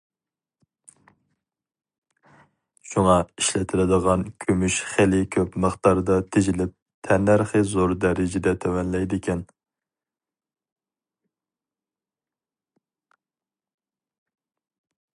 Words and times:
شۇڭا، 2.93 3.17
ئىشلىتىلىدىغان 3.41 4.23
كۈمۈش 4.45 4.77
خېلى 4.93 5.19
كۆپ 5.35 5.59
مىقداردا 5.65 6.17
تېجىلىپ 6.37 6.73
تەننەرخى 7.09 7.63
زور 7.75 7.95
دەرىجىدە 8.07 8.55
تۆۋەنلەيدىكەن. 8.65 9.45